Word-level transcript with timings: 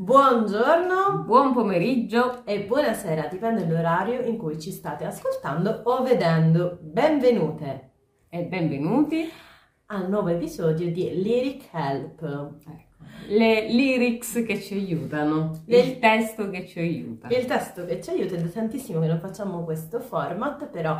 Buongiorno, 0.00 1.24
buon 1.26 1.52
pomeriggio 1.52 2.46
e 2.46 2.64
buonasera, 2.64 3.26
dipende 3.26 3.66
dall'orario 3.66 4.22
in 4.22 4.38
cui 4.38 4.58
ci 4.58 4.70
state 4.70 5.04
ascoltando 5.04 5.82
o 5.84 6.02
vedendo. 6.02 6.78
Benvenute 6.80 7.90
e 8.30 8.44
benvenuti 8.44 9.30
al 9.88 10.08
nuovo 10.08 10.28
episodio 10.28 10.90
di 10.90 11.20
Lyric 11.22 11.68
Help. 11.70 12.22
Ecco. 12.22 13.04
Le 13.28 13.68
lyrics 13.68 14.42
che 14.46 14.58
ci 14.58 14.72
aiutano, 14.72 15.64
Le... 15.66 15.80
il 15.80 15.98
testo 15.98 16.48
che 16.48 16.66
ci 16.66 16.78
aiuta. 16.78 17.28
Il 17.28 17.44
testo 17.44 17.84
che 17.84 18.00
ci 18.00 18.08
aiuta, 18.08 18.36
è 18.36 18.40
da 18.40 18.48
tantissimo 18.48 19.00
che 19.00 19.06
non 19.06 19.18
facciamo 19.18 19.64
questo 19.64 20.00
format, 20.00 20.66
però 20.68 20.96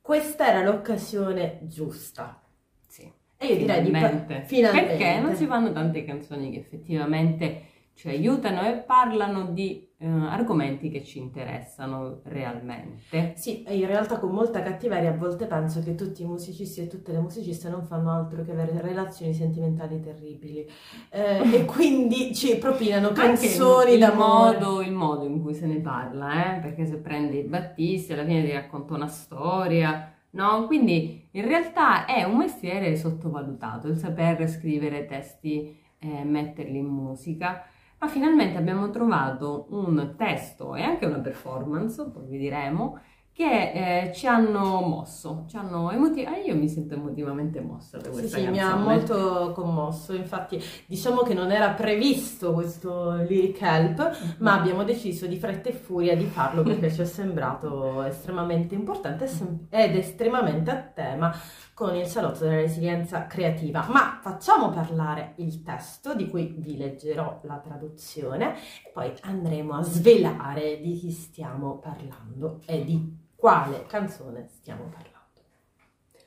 questa 0.00 0.48
era 0.48 0.62
l'occasione 0.62 1.58
giusta. 1.64 2.40
Sì. 2.86 3.12
E 3.36 3.46
io 3.46 3.56
direi 3.58 3.82
di 3.82 3.88
finalmente. 3.88 4.96
Perché 4.96 5.20
non 5.20 5.34
si 5.34 5.44
fanno 5.44 5.70
tante 5.70 6.02
canzoni 6.02 6.50
che 6.50 6.60
effettivamente 6.60 7.76
ci 7.98 8.08
aiutano 8.08 8.62
e 8.62 8.74
parlano 8.74 9.46
di 9.46 9.84
eh, 9.98 10.06
argomenti 10.06 10.88
che 10.88 11.02
ci 11.02 11.18
interessano 11.18 12.20
realmente. 12.26 13.32
Sì, 13.34 13.64
in 13.68 13.86
realtà 13.88 14.20
con 14.20 14.30
molta 14.30 14.62
cattiveria 14.62 15.10
a 15.10 15.16
volte 15.16 15.46
penso 15.46 15.82
che 15.82 15.96
tutti 15.96 16.22
i 16.22 16.24
musicisti 16.24 16.82
e 16.82 16.86
tutte 16.86 17.10
le 17.10 17.18
musiciste 17.18 17.68
non 17.68 17.82
fanno 17.82 18.12
altro 18.12 18.44
che 18.44 18.52
avere 18.52 18.80
relazioni 18.80 19.34
sentimentali 19.34 19.98
terribili 19.98 20.64
eh, 21.10 21.56
e 21.56 21.64
quindi 21.64 22.32
ci 22.32 22.56
propinano 22.58 23.10
canzoni 23.10 23.94
il, 23.94 23.98
da 23.98 24.14
modo, 24.14 24.80
il 24.80 24.92
modo 24.92 25.24
in 25.24 25.42
cui 25.42 25.54
se 25.54 25.66
ne 25.66 25.80
parla, 25.80 26.54
eh? 26.54 26.60
perché 26.60 26.86
se 26.86 26.98
prendi 26.98 27.42
Battisti 27.42 28.12
alla 28.12 28.24
fine 28.24 28.44
ti 28.44 28.52
racconta 28.52 28.94
una 28.94 29.08
storia. 29.08 30.14
No? 30.30 30.66
Quindi 30.66 31.26
in 31.32 31.44
realtà 31.44 32.04
è 32.04 32.22
un 32.22 32.36
mestiere 32.36 32.94
sottovalutato 32.94 33.88
il 33.88 33.96
saper 33.96 34.48
scrivere 34.48 35.04
testi 35.04 35.76
e 35.98 36.22
metterli 36.22 36.78
in 36.78 36.86
musica 36.86 37.64
ma 37.98 38.08
finalmente 38.08 38.58
abbiamo 38.58 38.90
trovato 38.90 39.66
un 39.70 40.14
testo 40.16 40.74
e 40.74 40.82
anche 40.82 41.06
una 41.06 41.20
performance, 41.20 42.10
poi 42.10 42.26
vi 42.26 42.38
diremo, 42.38 43.00
che 43.38 44.08
eh, 44.08 44.12
ci 44.12 44.26
hanno 44.26 44.80
mosso, 44.80 45.44
ci 45.48 45.56
hanno 45.56 45.92
emotiv- 45.92 46.26
ah, 46.26 46.38
io 46.38 46.56
mi 46.56 46.68
sento 46.68 46.94
emotivamente 46.94 47.60
mossa 47.60 47.96
da 47.96 48.10
questa 48.10 48.36
sì, 48.36 48.42
sì, 48.42 48.50
mi 48.50 48.58
ha 48.58 48.74
molto 48.74 49.52
commosso, 49.54 50.12
infatti 50.12 50.60
diciamo 50.86 51.22
che 51.22 51.34
non 51.34 51.52
era 51.52 51.70
previsto 51.70 52.52
questo 52.52 53.12
lyric 53.12 53.62
help, 53.62 54.00
mm-hmm. 54.00 54.30
ma 54.38 54.54
abbiamo 54.54 54.82
deciso 54.82 55.28
di 55.28 55.36
fretta 55.36 55.68
e 55.68 55.72
furia 55.72 56.16
di 56.16 56.24
farlo 56.24 56.64
perché 56.64 56.90
ci 56.90 57.00
è 57.00 57.04
sembrato 57.04 58.02
estremamente 58.02 58.74
importante 58.74 59.30
ed 59.70 59.94
estremamente 59.94 60.70
a 60.72 60.82
tema 60.92 61.32
con 61.74 61.94
il 61.94 62.06
salotto 62.06 62.40
della 62.40 62.56
resilienza 62.56 63.28
creativa. 63.28 63.86
Ma 63.88 64.18
facciamo 64.20 64.70
parlare 64.70 65.34
il 65.36 65.62
testo 65.62 66.16
di 66.16 66.28
cui 66.28 66.56
vi 66.58 66.76
leggerò 66.76 67.38
la 67.44 67.58
traduzione 67.58 68.56
e 68.84 68.90
poi 68.92 69.12
andremo 69.20 69.74
a 69.74 69.82
svelare 69.82 70.80
di 70.80 70.98
chi 70.98 71.12
stiamo 71.12 71.78
parlando 71.78 72.62
e 72.66 72.84
di 72.84 73.26
quale 73.38 73.86
canzone 73.86 74.48
stiamo 74.48 74.88
parlando. 74.88 75.42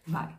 Vai. 0.06 0.34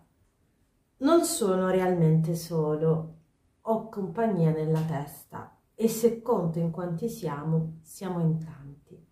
Non 1.01 1.23
sono 1.27 1.69
realmente 1.69 2.34
solo, 2.34 3.17
ho 3.61 3.89
compagnia 3.91 4.53
nella 4.53 4.81
testa 4.81 5.55
e 5.75 5.87
se 5.87 6.23
conto 6.23 6.59
in 6.61 6.70
quanti 6.70 7.11
siamo, 7.11 7.81
siamo 7.83 8.20
in 8.20 8.39
tanti. 8.42 9.06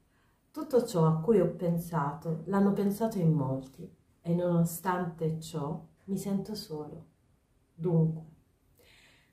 Tutto 0.50 0.86
ciò 0.86 1.06
a 1.06 1.20
cui 1.20 1.38
ho 1.38 1.50
pensato 1.50 2.44
l'hanno 2.46 2.72
pensato 2.72 3.18
in 3.18 3.30
molti 3.30 3.94
e 4.22 4.34
nonostante 4.34 5.38
ciò 5.38 5.86
mi 6.04 6.16
sento 6.16 6.54
solo. 6.54 7.08
Dunque, 7.74 8.24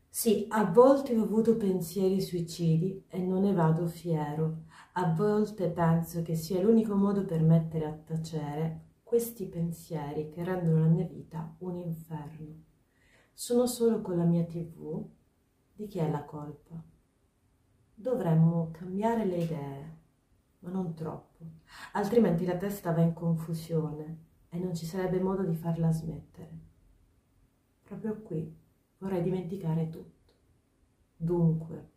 sì, 0.10 0.48
a 0.50 0.66
volte 0.66 1.16
ho 1.16 1.24
avuto 1.24 1.56
pensieri 1.56 2.20
suicidi 2.20 3.06
e 3.08 3.20
non 3.20 3.44
ne 3.44 3.54
vado 3.54 3.88
fiero. 3.88 4.64
A 5.00 5.14
volte 5.14 5.70
penso 5.70 6.24
che 6.24 6.34
sia 6.34 6.60
l'unico 6.60 6.96
modo 6.96 7.24
per 7.24 7.44
mettere 7.44 7.86
a 7.86 7.94
tacere 7.94 8.96
questi 9.04 9.46
pensieri 9.46 10.28
che 10.32 10.44
rendono 10.44 10.80
la 10.80 10.88
mia 10.88 11.06
vita 11.06 11.54
un 11.60 11.78
inferno. 11.78 12.64
Sono 13.32 13.68
solo 13.68 14.02
con 14.02 14.18
la 14.18 14.24
mia 14.24 14.44
tv? 14.44 15.08
Di 15.72 15.86
chi 15.86 16.00
è 16.00 16.10
la 16.10 16.24
colpa? 16.24 16.84
Dovremmo 17.94 18.72
cambiare 18.72 19.24
le 19.26 19.38
idee, 19.38 19.98
ma 20.62 20.72
non 20.72 20.96
troppo, 20.96 21.46
altrimenti 21.94 22.44
la 22.44 22.58
testa 22.58 22.92
va 22.92 23.02
in 23.02 23.14
confusione 23.14 24.26
e 24.50 24.58
non 24.58 24.74
ci 24.74 24.88
sarebbe 24.88 25.20
modo 25.20 25.44
di 25.44 25.54
farla 25.54 25.92
smettere. 25.92 26.60
Proprio 27.84 28.20
qui 28.24 28.52
vorrei 28.98 29.22
dimenticare 29.22 29.90
tutto. 29.90 30.34
Dunque, 31.16 31.90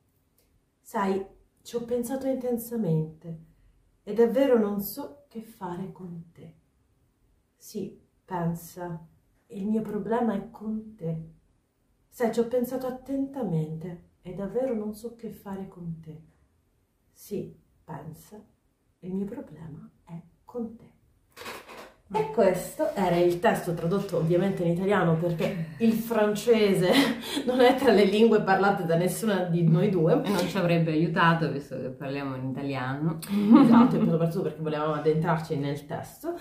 sai, 0.83 1.39
ci 1.63 1.77
ho 1.77 1.85
pensato 1.85 2.27
intensamente 2.27 3.45
e 4.03 4.13
davvero 4.15 4.59
non 4.59 4.81
so 4.81 5.25
che 5.29 5.43
fare 5.43 5.93
con 5.93 6.31
te. 6.33 6.55
Sì, 7.57 8.01
pensa, 8.25 9.07
il 9.49 9.67
mio 9.67 9.83
problema 9.83 10.35
è 10.35 10.51
con 10.51 10.95
te. 10.95 11.29
Sai, 12.09 12.33
ci 12.33 12.41
ho 12.41 12.49
pensato 12.49 12.87
attentamente 12.87 14.09
e 14.23 14.35
davvero 14.35 14.75
non 14.75 14.95
so 14.95 15.15
che 15.17 15.31
fare 15.31 15.69
con 15.69 16.01
te. 16.01 16.23
Sì, 17.13 17.55
pensa, 17.85 18.43
il 19.01 19.15
mio 19.15 19.27
problema 19.27 19.91
è 20.05 20.21
con 20.45 20.77
te. 20.77 21.00
E 22.13 22.31
questo 22.33 22.93
era 22.95 23.17
il 23.17 23.39
testo 23.39 23.73
tradotto 23.73 24.17
ovviamente 24.17 24.65
in 24.65 24.73
italiano 24.73 25.17
perché 25.17 25.75
il 25.79 25.93
francese 25.93 26.91
non 27.47 27.61
è 27.61 27.77
tra 27.77 27.93
le 27.93 28.05
lingue 28.05 28.43
parlate 28.43 28.85
da 28.85 28.97
nessuna 28.97 29.45
di 29.45 29.63
noi 29.63 29.91
due. 29.91 30.21
E 30.25 30.29
non 30.29 30.49
ci 30.49 30.59
avrebbe 30.59 30.91
aiutato 30.91 31.49
visto 31.53 31.81
che 31.81 31.91
parliamo 31.91 32.35
in 32.35 32.49
italiano. 32.49 33.19
Esatto, 33.63 33.97
e 33.97 34.05
soprattutto 34.11 34.43
perché 34.43 34.61
volevamo 34.61 34.95
addentrarci 34.95 35.57
nel 35.57 35.87
testo. 35.87 36.35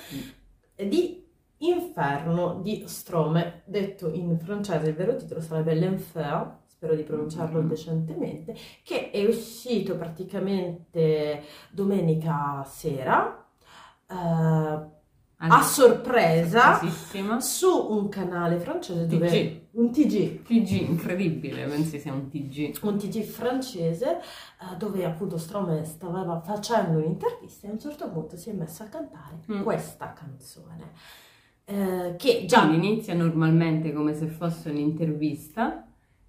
Di 0.75 1.27
Inferno 1.61 2.61
di 2.63 2.85
Strome, 2.87 3.61
detto 3.65 4.09
in 4.11 4.39
francese 4.39 4.89
il 4.89 4.95
vero 4.95 5.17
titolo 5.17 5.41
sarebbe 5.41 5.75
L'Enfer, 5.75 6.61
spero 6.65 6.95
di 6.95 7.03
pronunciarlo 7.03 7.59
mm-hmm. 7.59 7.67
decentemente, 7.67 8.55
che 8.81 9.11
è 9.11 9.25
uscito 9.25 9.97
praticamente 9.97 11.43
domenica 11.69 12.63
sera. 12.65 13.45
Uh, 14.07 14.97
a 15.41 15.61
sorpresa 15.61 16.81
su 17.39 17.87
un 17.91 18.09
canale 18.09 18.59
francese 18.59 19.05
TG. 19.05 19.09
dove 19.09 19.67
un 19.71 19.91
TG 19.91 20.41
TG 20.41 20.89
incredibile 20.89 21.65
pensi 21.65 21.97
sia 21.97 22.11
un 22.11 22.27
TG 22.27 22.77
un 22.81 22.97
TG 22.97 23.21
francese 23.21 24.19
uh, 24.59 24.75
dove 24.75 25.05
appunto 25.05 25.37
Strome 25.37 25.85
stava 25.85 26.41
facendo 26.41 26.97
un'intervista 26.97 27.67
e 27.67 27.69
a 27.69 27.73
un 27.73 27.79
certo 27.79 28.09
punto 28.09 28.35
si 28.35 28.49
è 28.49 28.53
messo 28.53 28.83
a 28.83 28.87
cantare 28.87 29.39
mm. 29.49 29.63
questa 29.63 30.11
canzone 30.11 30.91
uh, 31.65 32.15
che 32.17 32.43
già 32.45 32.67
Quindi 32.67 32.87
inizia 32.87 33.13
normalmente 33.13 33.93
come 33.93 34.13
se 34.13 34.27
fosse 34.27 34.69
un'intervista 34.69 35.87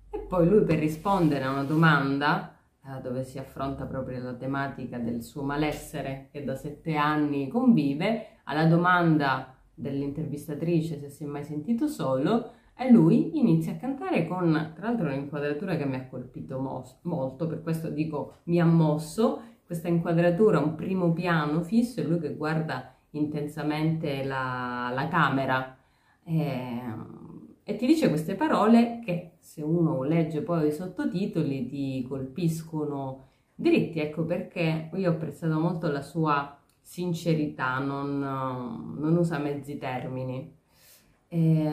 e 0.09 0.19
poi 0.21 0.49
lui 0.49 0.63
per 0.63 0.79
rispondere 0.79 1.43
a 1.43 1.51
una 1.51 1.65
domanda 1.65 2.57
uh, 2.85 3.01
dove 3.01 3.25
si 3.25 3.39
affronta 3.41 3.87
proprio 3.87 4.23
la 4.23 4.35
tematica 4.35 4.99
del 4.99 5.21
suo 5.25 5.43
malessere 5.43 6.29
che 6.31 6.45
da 6.45 6.55
sette 6.55 6.95
anni 6.95 7.49
convive 7.49 8.30
alla 8.51 8.67
domanda 8.67 9.55
dell'intervistatrice 9.73 10.99
se 10.99 11.09
si 11.09 11.25
è 11.25 11.27
mai 11.27 11.45
sentito 11.45 11.87
solo, 11.87 12.53
e 12.77 12.91
lui 12.91 13.39
inizia 13.39 13.73
a 13.73 13.77
cantare 13.77 14.27
con, 14.27 14.73
tra 14.75 14.87
l'altro, 14.87 15.07
un'inquadratura 15.07 15.77
che 15.77 15.85
mi 15.85 15.97
ha 15.97 16.07
colpito 16.09 16.59
mo- 16.59 16.99
molto, 17.03 17.47
per 17.47 17.63
questo 17.63 17.91
dico 17.91 18.39
mi 18.45 18.61
ha 18.61 18.65
mosso, 18.65 19.43
questa 19.65 19.89
inquadratura, 19.89 20.59
un 20.59 20.75
primo 20.75 21.13
piano 21.13 21.63
fisso, 21.63 22.01
e 22.01 22.05
lui 22.05 22.19
che 22.19 22.35
guarda 22.35 22.93
intensamente 23.11 24.25
la, 24.25 24.91
la 24.93 25.09
camera. 25.09 25.77
E, 26.25 26.81
e 27.63 27.77
ti 27.77 27.87
dice 27.87 28.09
queste 28.09 28.35
parole 28.35 29.01
che 29.05 29.37
se 29.39 29.63
uno 29.63 30.03
legge 30.03 30.43
poi 30.43 30.67
i 30.69 30.73
sottotitoli 30.73 31.67
ti 31.67 32.05
colpiscono 32.09 33.29
dritti, 33.55 34.01
ecco 34.01 34.25
perché 34.25 34.91
io 34.95 35.11
ho 35.11 35.15
apprezzato 35.15 35.59
molto 35.61 35.91
la 35.91 36.03
sua 36.03 36.60
sincerità, 36.91 37.79
non, 37.79 38.19
non 38.19 39.17
usa 39.17 39.39
mezzi 39.39 39.79
termini. 39.79 40.59
E 41.29 41.71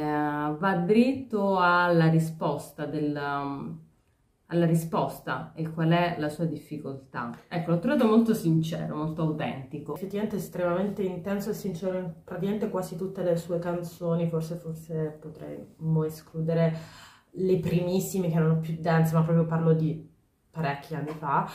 va 0.60 0.76
dritto 0.76 1.58
alla 1.58 2.08
risposta 2.08 2.86
del, 2.86 3.16
alla 3.18 4.66
risposta 4.68 5.54
e 5.56 5.72
qual 5.72 5.90
è 5.90 6.18
la 6.20 6.30
sua 6.30 6.46
difficoltà. 6.46 7.32
Ecco, 7.48 7.72
l'ho 7.72 7.80
trovato 7.80 8.06
molto 8.06 8.36
sincero, 8.36 8.96
molto 8.96 9.24
autentico. 9.24 9.96
Effettivamente 9.96 10.36
estremamente 10.36 11.02
intenso 11.02 11.50
e 11.50 11.54
sincero 11.54 11.98
in 11.98 12.14
praticamente 12.24 12.70
quasi 12.70 12.96
tutte 12.96 13.24
le 13.24 13.38
sue 13.38 13.58
canzoni, 13.58 14.30
forse, 14.30 14.58
forse 14.58 15.18
potremmo 15.20 16.04
escludere 16.04 16.78
le 17.32 17.58
primissime 17.58 18.30
che 18.30 18.36
erano 18.36 18.60
più 18.60 18.78
dense, 18.80 19.16
ma 19.16 19.24
proprio 19.24 19.48
parlo 19.48 19.74
di 19.74 20.16
parecchi 20.58 20.96
anni 20.96 21.12
fa, 21.12 21.48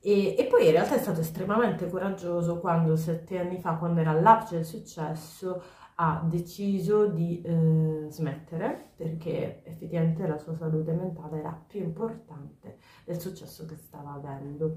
e, 0.00 0.36
e, 0.38 0.44
poi 0.44 0.66
in 0.66 0.70
realtà 0.70 0.94
è 0.94 0.98
stato 0.98 1.20
estremamente 1.20 1.90
coraggioso 1.90 2.60
quando 2.60 2.96
sette 2.96 3.38
anni 3.38 3.58
fa, 3.58 3.74
quando 3.74 4.00
era 4.00 4.10
all'apice 4.10 4.54
del 4.54 4.64
successo, 4.64 5.62
ha 5.96 6.22
deciso 6.24 7.06
di 7.06 7.40
eh, 7.42 8.06
smettere 8.08 8.90
perché 8.96 9.64
effettivamente 9.64 10.26
la 10.26 10.36
sua 10.36 10.54
salute 10.54 10.92
mentale 10.92 11.38
era 11.38 11.60
più 11.66 11.80
importante 11.80 12.78
del 13.04 13.18
successo 13.18 13.66
che 13.66 13.76
stava 13.76 14.12
avendo. 14.12 14.76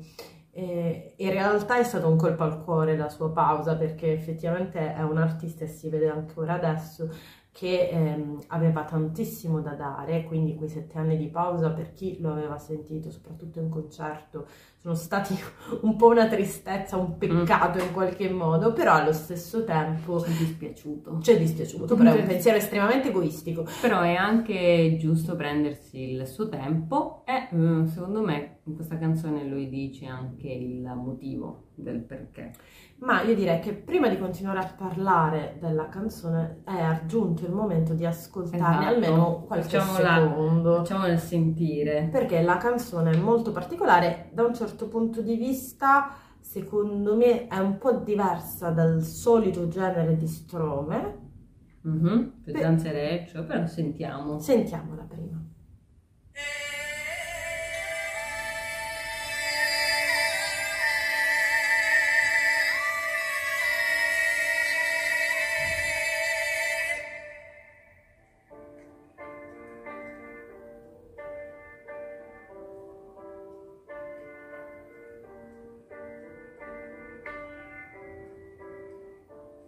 E 0.51 1.13
in 1.17 1.29
realtà 1.29 1.77
è 1.77 1.83
stato 1.83 2.07
un 2.09 2.17
colpo 2.17 2.43
al 2.43 2.63
cuore 2.63 2.97
la 2.97 3.09
sua 3.09 3.31
pausa 3.31 3.75
perché 3.75 4.13
effettivamente 4.13 4.95
è 4.95 5.03
un 5.03 5.17
artista 5.17 5.65
e 5.65 5.67
si 5.67 5.89
vede 5.89 6.09
ancora 6.09 6.53
adesso 6.53 7.07
che 7.51 7.89
ehm, 7.89 8.39
aveva 8.47 8.83
tantissimo 8.85 9.61
da 9.61 9.73
dare, 9.73 10.23
quindi 10.23 10.55
quei 10.55 10.69
sette 10.69 10.97
anni 10.97 11.17
di 11.17 11.27
pausa 11.27 11.71
per 11.71 11.93
chi 11.93 12.19
lo 12.19 12.31
aveva 12.31 12.57
sentito, 12.57 13.11
soprattutto 13.11 13.59
in 13.59 13.69
concerto, 13.69 14.47
sono 14.81 14.93
stati 14.93 15.37
un 15.81 15.95
po' 15.95 16.07
una 16.07 16.27
tristezza, 16.27 16.95
un 16.95 17.17
peccato 17.17 17.79
in 17.79 17.91
qualche 17.91 18.29
modo, 18.29 18.71
però 18.73 18.93
allo 18.93 19.11
stesso 19.11 19.63
tempo 19.63 20.19
ci 20.21 20.31
è 20.31 20.33
dispiaciuto. 20.33 21.19
Ci 21.21 21.31
è 21.31 21.37
dispiaciuto, 21.37 21.95
però 21.95 22.13
è 22.13 22.19
un 22.21 22.27
pensiero 22.27 22.57
estremamente 22.57 23.09
egoistico. 23.09 23.65
Però 23.81 24.01
è 24.01 24.15
anche 24.15 24.95
giusto 24.97 25.35
prendersi 25.35 26.11
il 26.11 26.25
suo 26.27 26.47
tempo 26.47 27.23
e 27.25 27.49
eh, 27.51 27.87
secondo 27.87 28.21
me 28.21 28.59
in 28.63 28.75
questa 28.75 28.97
canzone 28.97 29.43
lui 29.43 29.67
dice 29.67 30.05
anche 30.05 30.47
il 30.47 30.81
motivo 30.95 31.69
del 31.75 31.99
perché. 31.99 32.51
Ma 32.99 33.21
io 33.21 33.33
direi 33.33 33.61
che 33.61 33.73
prima 33.73 34.09
di 34.09 34.17
continuare 34.17 34.59
a 34.59 34.73
parlare 34.77 35.57
della 35.61 35.87
canzone 35.87 36.63
è 36.65 37.01
giunto 37.05 37.45
il 37.45 37.51
momento 37.51 37.93
di 37.93 38.05
ascoltarne 38.05 38.57
esatto. 38.65 38.87
almeno 38.87 39.43
qualche 39.47 39.79
facciamola, 39.79 40.15
secondo. 40.15 40.75
Facciamola 40.77 41.17
sentire. 41.17 42.09
Perché 42.11 42.41
la 42.41 42.57
canzone 42.57 43.11
è 43.11 43.17
molto 43.17 43.51
particolare 43.51 44.29
da 44.33 44.43
un 44.43 44.53
certo 44.53 44.68
punto 44.87 45.21
di 45.21 45.35
vista, 45.35 46.13
secondo 46.39 47.15
me 47.15 47.47
è 47.47 47.57
un 47.57 47.77
po' 47.77 47.93
diversa 47.93 48.69
dal 48.69 49.03
solito 49.03 49.67
genere 49.67 50.17
di 50.17 50.27
strome. 50.27 51.27
Mm-hmm, 51.87 52.27
più 52.43 52.53
danzereccio, 52.53 53.45
però 53.45 53.65
sentiamo. 53.65 54.39
Sentiamola 54.39 55.03
prima. 55.03 55.41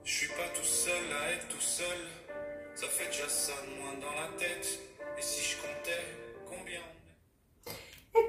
Je 0.04 0.12
suis 0.12 0.28
pas 0.30 0.50
tout 0.56 0.64
seul 0.64 1.04
à 1.22 1.32
être 1.34 1.48
tout 1.48 1.62
seul, 1.62 1.86
ça 2.76 2.88
fait 2.88 3.06
déjà 3.08 3.30
ça 3.30 3.54
de 3.66 3.82
moins 3.82 3.94
dans 3.94 4.20
la 4.20 4.28
tête. 4.38 4.80
Et 5.18 5.22
si 5.22 5.52
je 5.52 5.58
comptais, 5.58 6.06
combien 6.48 6.82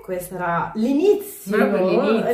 questo 0.02 0.34
era 0.34 0.72
l'inizio, 0.74 1.56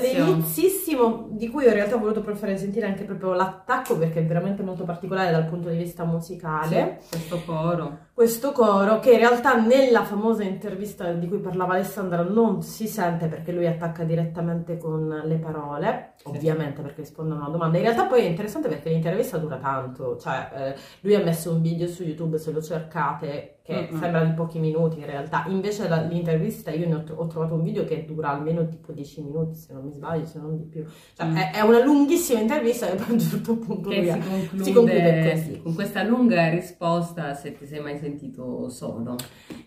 l'inizio, 0.00 1.28
di 1.30 1.48
cui 1.48 1.66
in 1.66 1.72
realtà 1.72 1.96
ho 1.96 1.98
voluto 1.98 2.22
fare 2.34 2.56
sentire 2.56 2.86
anche 2.86 3.04
proprio 3.04 3.34
l'attacco 3.34 3.96
perché 3.96 4.20
è 4.20 4.24
veramente 4.24 4.62
molto 4.62 4.84
particolare 4.84 5.30
dal 5.30 5.44
punto 5.44 5.68
di 5.68 5.76
vista 5.76 6.04
musicale. 6.04 6.98
Sì, 7.02 7.08
questo 7.10 7.42
coro. 7.44 7.98
Questo 8.14 8.52
coro 8.52 8.98
che 8.98 9.12
in 9.12 9.18
realtà 9.18 9.60
nella 9.60 10.02
famosa 10.02 10.42
intervista 10.42 11.12
di 11.12 11.28
cui 11.28 11.38
parlava 11.38 11.74
Alessandra 11.74 12.22
non 12.22 12.62
si 12.62 12.88
sente 12.88 13.26
perché 13.26 13.52
lui 13.52 13.66
attacca 13.66 14.02
direttamente 14.02 14.78
con 14.78 15.22
le 15.24 15.36
parole, 15.36 16.12
sì. 16.16 16.28
ovviamente 16.28 16.80
perché 16.82 17.02
risponde 17.02 17.34
a 17.34 17.36
una 17.36 17.48
domanda. 17.48 17.76
In 17.76 17.84
realtà 17.84 18.06
poi 18.06 18.22
è 18.22 18.28
interessante 18.28 18.68
perché 18.68 18.88
l'intervista 18.88 19.36
dura 19.36 19.58
tanto, 19.58 20.16
cioè 20.16 20.50
eh, 20.54 20.74
lui 21.00 21.14
ha 21.14 21.22
messo 21.22 21.52
un 21.52 21.60
video 21.60 21.86
su 21.86 22.02
YouTube 22.02 22.38
se 22.38 22.50
lo 22.50 22.62
cercate 22.62 23.57
che 23.68 23.74
mm-hmm. 23.74 24.00
sembra 24.00 24.24
di 24.24 24.32
pochi 24.32 24.58
minuti 24.58 24.98
in 24.98 25.04
realtà, 25.04 25.44
invece 25.48 25.86
l'intervista 26.08 26.70
io 26.70 26.88
ne 26.88 26.94
ho, 26.94 27.04
ho, 27.16 27.26
trovato 27.26 27.52
un 27.52 27.62
video 27.62 27.84
che 27.84 28.06
dura 28.06 28.30
almeno 28.30 28.66
tipo 28.66 28.92
10 28.92 29.24
minuti 29.24 29.54
se 29.56 29.74
non 29.74 29.84
mi 29.84 29.92
sbaglio, 29.92 30.24
se 30.24 30.38
non 30.38 30.56
di 30.56 30.64
più, 30.64 30.86
cioè 31.14 31.26
mm. 31.26 31.36
è, 31.36 31.50
è, 31.52 31.60
una 31.60 31.84
lunghissima 31.84 32.40
intervista 32.40 32.86
che 32.86 32.94
poi 32.94 33.10
a 33.10 33.12
un 33.12 33.20
certo 33.20 33.58
punto 33.58 33.90
si 33.90 34.06
conclude, 34.06 34.62
si 34.62 34.72
conclude 34.72 35.30
così. 35.30 35.60
con 35.60 35.74
questa 35.74 36.02
lunga 36.02 36.48
risposta 36.48 37.34
se 37.34 37.52
ti 37.52 37.66
sei 37.66 37.80
mai 37.80 37.98
sentito 37.98 38.70
solo. 38.70 39.16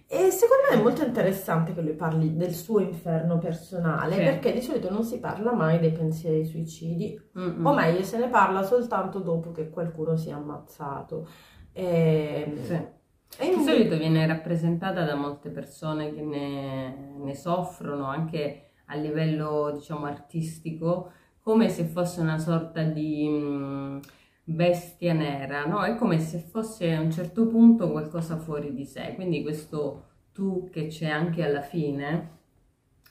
E 0.08 0.32
secondo 0.32 0.64
me 0.72 0.80
è 0.80 0.82
molto 0.82 1.06
interessante 1.06 1.76
che 1.76 1.82
lui 1.82 1.94
parli 1.94 2.36
del 2.36 2.56
suo 2.56 2.80
inferno 2.80 3.38
personale, 3.38 4.16
sì. 4.16 4.24
perché 4.24 4.52
di 4.52 4.62
solito 4.62 4.90
non 4.90 5.04
si 5.04 5.20
parla 5.20 5.54
mai 5.54 5.78
dei 5.78 5.92
pensieri 5.92 6.44
suicidi, 6.44 7.22
Mm-mm. 7.38 7.64
o 7.64 7.74
meglio 7.76 8.02
se 8.02 8.18
ne 8.18 8.30
parla 8.30 8.64
soltanto 8.64 9.20
dopo 9.20 9.52
che 9.52 9.70
qualcuno 9.70 10.16
si 10.16 10.30
è 10.30 10.32
ammazzato. 10.32 11.28
E... 11.72 12.46
Ehm, 12.48 12.64
sì 12.64 13.00
di 13.38 13.64
solito 13.64 13.98
viene 13.98 14.26
rappresentata 14.28 15.04
da 15.04 15.16
molte 15.16 15.50
persone 15.50 16.14
che 16.14 16.22
ne, 16.22 17.16
ne 17.18 17.36
soffrono 17.36 18.06
anche 18.06 18.72
a 18.86 18.96
livello 18.96 19.72
diciamo 19.74 20.06
artistico 20.06 21.12
come 21.42 21.70
se 21.70 21.86
fosse 21.86 22.22
una 22.22 22.38
sorta 22.38 22.84
di 22.84 23.28
mh, 23.28 24.00
bestia 24.44 25.14
nera, 25.14 25.66
no? 25.66 25.84
È 25.84 25.96
come 25.96 26.20
se 26.20 26.40
fosse 26.40 26.94
a 26.94 27.02
un 27.02 27.12
certo 27.12 27.48
punto 27.48 27.90
qualcosa 27.92 28.38
fuori 28.38 28.74
di 28.74 28.86
sé. 28.86 29.14
Quindi 29.16 29.42
questo 29.42 30.10
tu 30.34 30.70
che 30.72 30.88
c'è 30.88 31.10
anche 31.10 31.44
alla 31.44 31.62
fine 31.62 32.40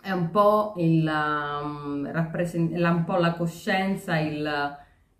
è 0.00 0.11
un 0.12 0.31
po', 0.31 0.75
il, 0.76 1.06
um, 1.06 2.11
rappresent- 2.11 2.72
un 2.72 3.05
po 3.05 3.17
la 3.17 3.34
coscienza, 3.34 4.19
il, 4.19 4.76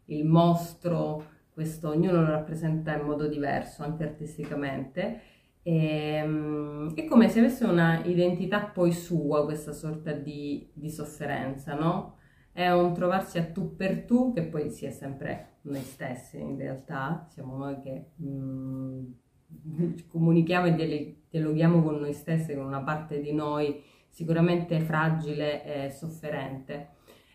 il 0.07 0.25
mostro 0.25 1.30
questo 1.61 1.91
ognuno 1.91 2.23
lo 2.23 2.31
rappresenta 2.31 2.97
in 2.97 3.05
modo 3.05 3.27
diverso, 3.27 3.83
anche 3.83 4.03
artisticamente. 4.03 5.21
E, 5.63 6.23
um, 6.25 6.95
è 6.95 7.05
come 7.05 7.29
se 7.29 7.41
avesse 7.41 7.67
una 7.67 8.03
identità 8.03 8.61
poi 8.63 8.93
sua, 8.93 9.45
questa 9.45 9.75
sorta 9.75 10.11
di, 10.13 10.71
di, 10.73 10.89
sofferenza, 10.89 11.75
no? 11.75 12.17
È 12.51 12.71
un 12.71 12.95
trovarsi 12.95 13.37
a 13.37 13.45
tu 13.45 13.77
per 13.77 14.05
tu, 14.05 14.33
che 14.33 14.45
poi 14.45 14.71
si 14.71 14.87
è 14.87 14.91
sempre 14.91 15.59
noi 15.63 15.83
stessi 15.83 16.41
in 16.41 16.57
realtà, 16.57 17.27
siamo 17.29 17.59
noi 17.59 17.79
che 17.81 18.13
mm, 18.23 19.05
comunichiamo 20.09 20.67
e 20.79 21.17
dialoghiamo 21.29 21.83
con 21.83 21.97
noi 21.97 22.15
stessi, 22.15 22.55
con 22.55 22.65
una 22.65 22.83
parte 22.83 23.21
di 23.21 23.35
noi 23.35 23.83
sicuramente 24.09 24.81
fragile 24.81 25.63
e 25.63 25.91
sofferente. 25.91 26.93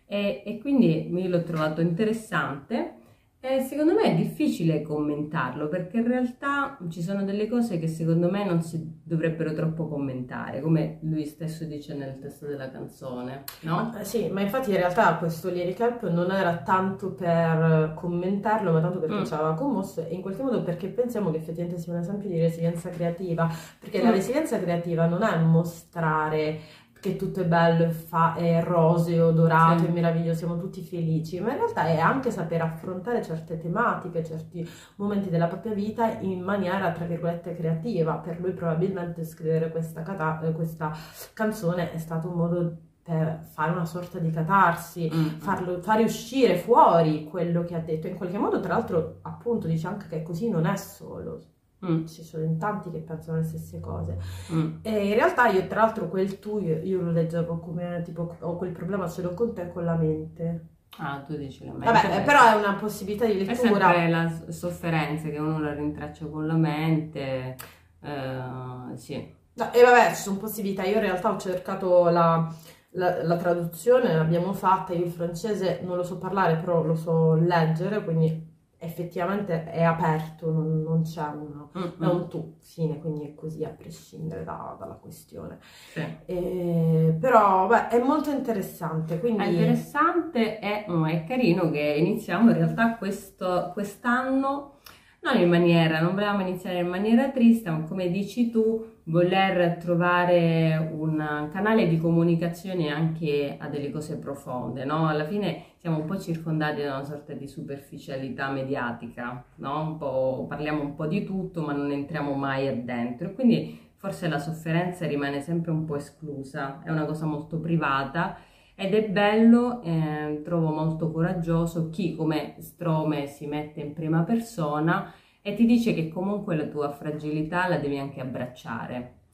E, 0.07 0.41
e 0.43 0.57
quindi 0.57 1.13
io 1.15 1.29
l'ho 1.29 1.43
trovato 1.43 1.81
interessante 1.81 3.03
eh, 3.47 3.61
secondo 3.61 3.93
me 3.93 4.01
è 4.01 4.15
difficile 4.15 4.81
commentarlo 4.81 5.67
perché 5.67 5.97
in 5.97 6.07
realtà 6.07 6.79
ci 6.89 7.03
sono 7.03 7.23
delle 7.23 7.47
cose 7.47 7.77
che 7.77 7.87
secondo 7.87 8.27
me 8.29 8.43
non 8.43 8.63
si 8.63 9.01
dovrebbero 9.03 9.53
troppo 9.53 9.87
commentare, 9.87 10.61
come 10.61 10.97
lui 11.03 11.25
stesso 11.25 11.63
dice 11.65 11.93
nel 11.93 12.17
testo 12.17 12.47
della 12.47 12.71
canzone, 12.71 13.43
no? 13.61 13.91
Ma, 13.93 14.03
sì, 14.03 14.29
ma 14.29 14.41
infatti 14.41 14.71
in 14.71 14.77
realtà 14.77 15.15
questo 15.17 15.51
lyric 15.51 16.01
non 16.09 16.31
era 16.31 16.57
tanto 16.57 17.13
per 17.13 17.93
commentarlo, 17.95 18.71
ma 18.71 18.81
tanto 18.81 18.99
perché 18.99 19.19
mm. 19.19 19.25
ci 19.25 19.33
aveva 19.35 19.53
commosso 19.53 20.03
e 20.03 20.15
in 20.15 20.21
qualche 20.21 20.41
modo 20.41 20.63
perché 20.63 20.87
pensiamo 20.87 21.29
che 21.29 21.37
effettivamente 21.37 21.79
sia 21.79 21.93
un 21.93 21.99
esempio 21.99 22.27
di 22.27 22.39
resilienza 22.39 22.89
creativa, 22.89 23.47
perché 23.79 24.01
mm. 24.01 24.03
la 24.03 24.11
resilienza 24.11 24.59
creativa 24.59 25.05
non 25.05 25.21
è 25.21 25.37
mostrare 25.37 26.83
che 27.05 27.15
tutto 27.17 27.41
è 27.41 27.45
bello, 27.45 27.91
fa, 27.91 28.33
è 28.33 28.63
roseo, 28.63 29.29
dorato, 29.31 29.83
sì. 29.83 29.85
è 29.85 29.89
meraviglioso, 29.89 30.39
siamo 30.39 30.57
tutti 30.57 30.81
felici, 30.81 31.39
ma 31.39 31.51
in 31.51 31.57
realtà 31.57 31.85
è 31.85 31.99
anche 31.99 32.31
saper 32.31 32.61
affrontare 32.61 33.21
certe 33.21 33.59
tematiche, 33.59 34.23
certi 34.23 34.67
momenti 34.95 35.29
della 35.29 35.45
propria 35.45 35.73
vita 35.73 36.17
in 36.19 36.41
maniera, 36.41 36.91
tra 36.91 37.05
virgolette, 37.05 37.53
creativa. 37.53 38.15
Per 38.15 38.39
lui 38.39 38.53
probabilmente 38.53 39.23
scrivere 39.23 39.69
questa, 39.69 40.01
cata- 40.01 40.39
questa 40.55 40.91
canzone 41.33 41.91
è 41.91 41.97
stato 41.99 42.27
un 42.27 42.33
modo 42.33 42.77
per 43.03 43.39
fare 43.53 43.71
una 43.71 43.85
sorta 43.85 44.17
di 44.17 44.31
catarsi, 44.31 45.07
mm. 45.13 45.27
farlo, 45.37 45.79
fare 45.81 46.01
uscire 46.01 46.57
fuori 46.57 47.25
quello 47.25 47.63
che 47.63 47.75
ha 47.75 47.79
detto. 47.79 48.07
In 48.07 48.15
qualche 48.15 48.39
modo, 48.39 48.59
tra 48.59 48.73
l'altro, 48.73 49.19
appunto, 49.21 49.67
dice 49.67 49.85
anche 49.85 50.07
che 50.07 50.23
così 50.23 50.49
non 50.49 50.65
è 50.65 50.75
solo, 50.75 51.39
Mm. 51.85 52.05
Ci 52.05 52.23
sono 52.23 52.43
in 52.43 52.57
tanti 52.57 52.89
che 52.89 52.99
pensano 52.99 53.37
le 53.37 53.43
stesse 53.43 53.79
cose. 53.79 54.17
Mm. 54.51 54.77
E 54.81 55.07
in 55.07 55.13
realtà 55.13 55.47
io, 55.47 55.67
tra 55.67 55.81
l'altro, 55.81 56.07
quel 56.07 56.39
tu 56.39 56.59
io, 56.59 56.79
io 56.81 57.01
lo 57.01 57.11
leggevo 57.11 57.59
come 57.59 58.01
tipo 58.03 58.35
ho 58.39 58.55
quel 58.55 58.71
problema 58.71 59.07
solo 59.07 59.33
con 59.33 59.53
te 59.53 59.69
con 59.71 59.85
la 59.85 59.95
mente. 59.95 60.67
Ah, 60.97 61.21
tu 61.25 61.35
dici 61.35 61.65
la 61.65 61.73
mente. 61.73 61.91
Vabbè, 61.91 62.23
però 62.23 62.53
è 62.53 62.55
una 62.55 62.75
possibilità 62.75 63.25
di 63.25 63.37
lettura. 63.37 63.53
È 63.53 63.55
sempre 63.55 64.09
la 64.09 64.31
sofferenza 64.49 65.29
che 65.29 65.37
uno 65.37 65.59
la 65.59 65.73
rintraccia 65.73 66.25
con 66.25 66.47
la 66.47 66.55
mente. 66.55 67.55
Uh, 67.99 68.95
sì. 68.95 69.33
No, 69.53 69.73
e 69.73 69.81
vabbè, 69.81 70.09
ci 70.09 70.21
sono 70.21 70.37
possibilità. 70.37 70.83
Io 70.83 70.95
in 70.95 71.01
realtà 71.01 71.31
ho 71.31 71.37
cercato 71.37 72.09
la, 72.09 72.53
la, 72.91 73.23
la 73.23 73.35
traduzione, 73.35 74.15
l'abbiamo 74.15 74.53
fatta. 74.53 74.93
Io 74.93 75.05
il 75.05 75.11
francese 75.11 75.81
non 75.83 75.97
lo 75.97 76.03
so 76.03 76.17
parlare, 76.17 76.55
però 76.55 76.81
lo 76.81 76.95
so 76.95 77.33
leggere, 77.35 78.03
quindi 78.03 78.53
effettivamente 78.85 79.65
è 79.65 79.83
aperto, 79.83 80.51
non, 80.51 80.81
non 80.81 81.01
c'è 81.01 81.27
uno, 81.27 81.71
mm-hmm. 81.77 82.01
è 82.01 82.05
un 82.05 82.27
tu, 82.29 82.57
fine, 82.61 82.99
quindi 82.99 83.25
è 83.25 83.33
così 83.33 83.63
a 83.63 83.69
prescindere 83.69 84.43
da, 84.43 84.75
dalla 84.79 84.95
questione. 84.95 85.59
Sì. 85.91 86.05
E, 86.25 87.17
però 87.19 87.67
beh, 87.67 87.89
è 87.89 87.99
molto 88.01 88.29
interessante. 88.29 89.19
Quindi... 89.19 89.43
È 89.43 89.47
interessante 89.47 90.59
e 90.59 90.85
oh, 90.87 91.05
è 91.05 91.23
carino 91.23 91.69
che 91.71 91.95
iniziamo 91.97 92.51
in 92.51 92.57
realtà 92.57 92.95
questo, 92.95 93.71
quest'anno 93.73 94.79
non 95.25 95.41
in 95.41 95.49
maniera, 95.49 95.99
non 95.99 96.13
volevamo 96.13 96.41
iniziare 96.41 96.79
in 96.79 96.87
maniera 96.87 97.31
triste, 97.31 97.69
ma 97.71 97.81
come 97.81 98.09
dici 98.09 98.51
tu, 98.51 98.93
voler 99.05 99.77
trovare 99.77 100.91
un 100.93 101.49
canale 101.51 101.87
di 101.87 101.97
comunicazione 101.97 102.89
anche 102.89 103.57
a 103.59 103.67
delle 103.67 103.89
cose 103.89 104.17
profonde, 104.17 104.85
no? 104.85 105.07
Alla 105.07 105.25
fine 105.25 105.63
siamo 105.77 105.97
un 105.97 106.05
po' 106.05 106.19
circondati 106.19 106.81
da 106.83 106.95
una 106.95 107.03
sorta 107.03 107.33
di 107.33 107.47
superficialità 107.47 108.51
mediatica, 108.51 109.43
no? 109.55 109.81
Un 109.81 109.97
po', 109.97 110.45
parliamo 110.47 110.81
un 110.81 110.93
po' 110.93 111.07
di 111.07 111.23
tutto, 111.23 111.61
ma 111.61 111.73
non 111.73 111.91
entriamo 111.91 112.33
mai 112.33 112.67
addentro. 112.67 113.33
Quindi 113.33 113.79
forse 113.95 114.27
la 114.27 114.37
sofferenza 114.37 115.07
rimane 115.07 115.41
sempre 115.41 115.71
un 115.71 115.85
po' 115.85 115.95
esclusa, 115.95 116.81
è 116.83 116.91
una 116.91 117.05
cosa 117.05 117.25
molto 117.25 117.59
privata 117.59 118.37
ed 118.75 118.93
è 118.93 119.09
bello, 119.09 119.81
eh, 119.81 120.41
trovo 120.43 120.71
molto 120.71 121.11
coraggioso 121.11 121.89
chi 121.89 122.15
come 122.15 122.55
Strome 122.59 123.27
si 123.27 123.47
mette 123.47 123.79
in 123.81 123.93
prima 123.93 124.23
persona 124.23 125.13
e 125.41 125.53
ti 125.53 125.65
dice 125.65 125.93
che 125.93 126.09
comunque 126.09 126.55
la 126.55 126.67
tua 126.67 126.91
fragilità 126.91 127.67
la 127.67 127.77
devi 127.77 127.97
anche 127.97 128.19
abbracciare. 128.19 129.24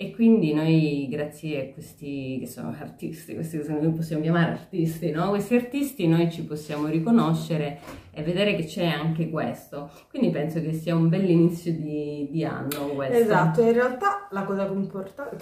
E 0.00 0.12
quindi 0.12 0.54
noi, 0.54 1.08
grazie 1.10 1.60
a 1.60 1.72
questi 1.72 2.36
che 2.38 2.46
sono 2.46 2.68
artisti, 2.68 3.34
questi 3.34 3.58
che 3.58 3.72
noi 3.72 3.90
possiamo 3.90 4.22
chiamare 4.22 4.52
artisti, 4.52 5.10
no? 5.10 5.30
Questi 5.30 5.56
artisti 5.56 6.06
noi 6.06 6.30
ci 6.30 6.44
possiamo 6.44 6.86
riconoscere 6.86 7.80
e 8.12 8.22
vedere 8.22 8.54
che 8.54 8.64
c'è 8.64 8.86
anche 8.86 9.28
questo. 9.28 9.90
Quindi 10.08 10.30
penso 10.30 10.60
che 10.60 10.72
sia 10.72 10.94
un 10.94 11.08
bell'inizio 11.08 11.72
di, 11.72 12.28
di 12.30 12.44
anno 12.44 12.90
questo. 12.94 13.16
Esatto, 13.16 13.60
in 13.60 13.72
realtà 13.72 14.28
la 14.30 14.44
cosa 14.44 14.70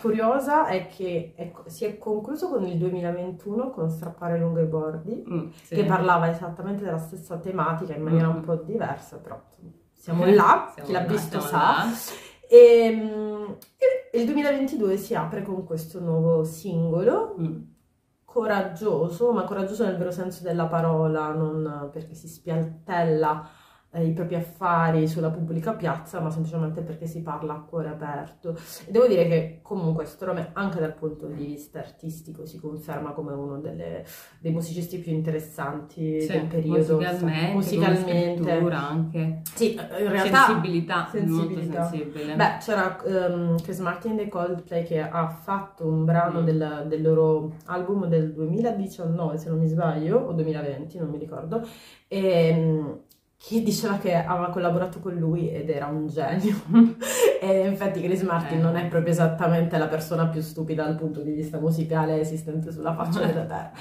curiosa 0.01 0.69
è 0.69 0.87
che 0.87 1.35
è, 1.37 1.53
si 1.67 1.85
è 1.85 1.99
concluso 1.99 2.49
con 2.49 2.65
il 2.65 2.79
2021 2.79 3.69
con 3.69 3.91
Strappare 3.91 4.39
lungo 4.39 4.61
i 4.61 4.67
bordi, 4.67 5.23
mm, 5.29 5.49
sì. 5.65 5.75
che 5.75 5.85
parlava 5.85 6.31
esattamente 6.31 6.83
della 6.83 6.97
stessa 6.97 7.37
tematica 7.37 7.95
in 7.95 8.03
maniera 8.03 8.29
mm. 8.29 8.37
un 8.37 8.41
po' 8.41 8.55
diversa, 8.55 9.19
però 9.19 9.39
siamo 9.93 10.25
là, 10.33 10.73
siamo 10.73 10.87
chi 10.89 10.93
l'ha 10.95 11.01
là, 11.01 11.07
visto 11.07 11.41
sa. 11.41 11.59
Là. 11.59 11.85
E, 12.49 12.57
ehm, 12.57 13.57
e, 14.17 14.21
il 14.21 14.27
2022 14.27 14.97
si 14.97 15.15
apre 15.15 15.43
con 15.43 15.65
questo 15.65 16.01
nuovo 16.01 16.45
singolo. 16.45 17.37
Mm. 17.41 17.63
Coraggioso, 18.25 19.33
ma 19.33 19.45
coraggioso 19.45 19.85
nel 19.85 19.97
vero 19.97 20.11
senso 20.11 20.43
della 20.43 20.67
parola, 20.67 21.33
non 21.33 21.89
perché 21.93 22.15
si 22.15 22.29
spialtella 22.29 23.43
eh, 23.43 23.66
i 24.01 24.13
propri 24.13 24.35
affari 24.35 25.07
sulla 25.09 25.31
pubblica 25.31 25.73
piazza, 25.73 26.21
ma 26.21 26.31
semplicemente 26.31 26.83
perché 26.83 27.07
si 27.07 27.23
parla 27.23 27.55
a 27.55 27.61
cuore 27.61 27.89
aperto. 27.89 28.57
E 28.87 28.91
devo 28.91 29.07
dire 29.07 29.27
che 29.27 29.61
comunque 29.63 30.05
Strome, 30.05 30.51
anche 30.53 30.79
dal 30.79 30.95
punto 30.95 31.27
di 31.27 31.45
vista 31.45 31.79
artistico, 31.79 32.47
si 32.47 32.59
conferma 32.59 33.13
come 33.13 33.33
uno 33.33 33.59
delle, 33.59 34.05
dei 34.41 34.53
musicisti 34.53 34.99
più 34.99 35.13
interessanti 35.13 36.21
sì, 36.21 36.33
del 36.33 36.47
periodo. 36.47 36.97
Musicalmente, 36.97 37.53
musicalmente. 37.53 38.51
anche. 38.73 39.43
Sì, 39.55 39.75
in 39.75 40.11
realtà... 40.11 40.45
Sensibilità, 40.47 41.09
sensibilità. 41.11 41.81
molto 41.81 41.97
sensibile. 41.97 42.35
Beh, 42.35 42.57
c'era 42.61 42.99
um, 43.05 43.61
Chris 43.61 43.79
Martin 43.79 44.17
dei 44.17 44.29
Coldplay 44.29 44.85
che 44.85 45.01
ha 45.01 45.29
fatto 45.29 45.87
un 45.87 46.05
brano 46.05 46.41
mm. 46.41 46.45
del, 46.45 46.85
del 46.89 47.03
loro 47.03 47.55
album 47.67 48.07
del 48.07 48.33
2019, 48.33 49.39
se 49.39 49.49
non 49.49 49.59
mi 49.59 49.67
sbaglio, 49.67 50.19
o 50.19 50.33
2020, 50.33 50.99
non 50.99 51.09
mi 51.09 51.19
ricordo, 51.19 51.67
e 52.09 52.49
ehm, 52.49 53.01
che 53.39 53.63
diceva 53.63 53.99
che 53.99 54.15
aveva 54.15 54.51
collaborato 54.51 54.99
con 55.01 55.15
lui 55.15 55.51
ed 55.51 55.69
era 55.71 55.87
un 55.87 56.09
genio. 56.09 56.57
e 57.41 57.67
infatti 57.67 58.01
Chris 58.01 58.23
Martin 58.23 58.59
eh. 58.59 58.63
non 58.63 58.77
è 58.77 58.87
proprio 58.87 59.13
esattamente 59.13 59.79
la 59.79 59.89
persona 59.89 60.27
più 60.27 60.41
stupida 60.41 60.85
dal 60.85 60.97
punto 60.97 61.21
di 61.21 61.33
vista 61.33 61.59
musicale 61.59 62.21
esistente 62.21 62.73
sulla 62.73 62.95
faccia 62.95 63.25
della 63.25 63.45
terra. 63.47 63.73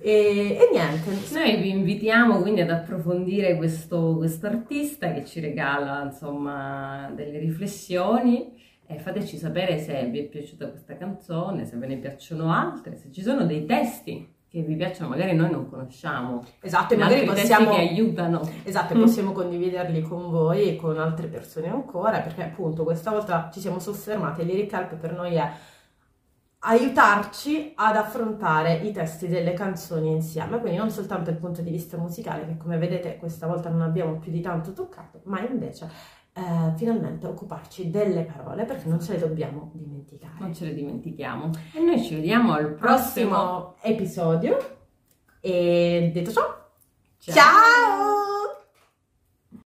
E, 0.00 0.58
e, 0.58 0.68
niente. 0.72 1.10
Noi 1.32 1.56
vi 1.60 1.70
invitiamo 1.70 2.40
quindi 2.40 2.62
ad 2.62 2.70
approfondire 2.70 3.56
questo 3.56 4.20
artista 4.42 5.12
che 5.12 5.24
ci 5.24 5.40
regala 5.40 6.02
insomma 6.04 7.10
delle 7.14 7.38
riflessioni 7.38 8.58
e 8.86 8.98
fateci 8.98 9.36
sapere 9.36 9.78
se 9.78 10.04
vi 10.06 10.18
è 10.18 10.24
piaciuta 10.24 10.68
questa 10.68 10.96
canzone, 10.96 11.64
se 11.64 11.76
ve 11.76 11.86
ne 11.86 11.96
piacciono 11.98 12.52
altre, 12.52 12.96
se 12.96 13.12
ci 13.12 13.22
sono 13.22 13.46
dei 13.46 13.64
testi 13.64 14.38
che 14.50 14.62
vi 14.62 14.74
piacciono, 14.74 15.10
magari 15.10 15.32
noi 15.36 15.48
non 15.48 15.68
conosciamo. 15.70 16.44
Esatto, 16.60 16.94
e 16.94 16.96
magari 16.96 17.24
possiamo, 17.24 17.70
aiutano. 17.70 18.40
Esatto, 18.64 18.96
mm. 18.96 19.00
possiamo 19.00 19.30
condividerli 19.30 20.02
con 20.02 20.28
voi 20.28 20.70
e 20.70 20.76
con 20.76 20.98
altre 20.98 21.28
persone 21.28 21.68
ancora, 21.68 22.18
perché 22.18 22.42
appunto 22.42 22.82
questa 22.82 23.12
volta 23.12 23.48
ci 23.52 23.60
siamo 23.60 23.78
soffermati, 23.78 24.44
Lyric 24.44 24.72
Help 24.72 24.94
per 24.96 25.12
noi 25.12 25.36
è 25.36 25.52
aiutarci 26.62 27.72
ad 27.76 27.94
affrontare 27.94 28.74
i 28.74 28.90
testi 28.90 29.28
delle 29.28 29.52
canzoni 29.52 30.10
insieme, 30.10 30.58
quindi 30.58 30.78
non 30.78 30.90
soltanto 30.90 31.30
dal 31.30 31.38
punto 31.38 31.62
di 31.62 31.70
vista 31.70 31.96
musicale, 31.96 32.44
che 32.44 32.56
come 32.56 32.76
vedete 32.76 33.18
questa 33.18 33.46
volta 33.46 33.70
non 33.70 33.82
abbiamo 33.82 34.18
più 34.18 34.32
di 34.32 34.40
tanto 34.40 34.72
toccato, 34.72 35.20
ma 35.24 35.40
invece 35.40 35.88
eh, 36.32 36.72
finalmente 36.76 37.26
occuparci 37.26 37.90
delle 37.90 38.22
parole 38.22 38.64
perché 38.64 38.88
non 38.88 39.00
ce 39.00 39.12
le 39.12 39.18
dobbiamo 39.18 39.70
dimenticare. 39.74 40.34
Non 40.38 40.54
ce 40.54 40.66
le 40.66 40.74
dimentichiamo. 40.74 41.50
E 41.74 41.80
noi 41.80 42.02
ci 42.02 42.14
vediamo 42.14 42.52
al 42.52 42.74
prossimo, 42.74 43.30
prossimo 43.30 43.74
episodio. 43.82 44.56
E 45.40 46.10
detto 46.12 46.30
ciò, 46.30 46.42
ciao! 47.18 47.34
ciao! 47.34 48.19